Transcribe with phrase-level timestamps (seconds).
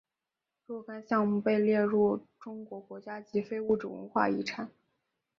[0.65, 4.71] 若干项目被列入中国国家级非物质文化遗产。